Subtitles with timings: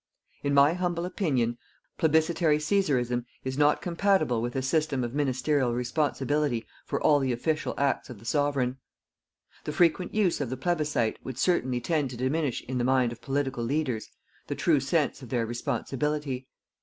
[0.41, 1.59] In my humble opinion,
[1.99, 7.75] PLEBISCITARY CÆSARISM is not compatible with a system of ministerial responsibility for all the official
[7.77, 8.77] acts of the Sovereign.
[9.65, 13.21] The frequent use of the plebiscit would certainly tend to diminish in the mind of
[13.21, 14.09] political leaders
[14.47, 16.47] the true sense of their responsibility.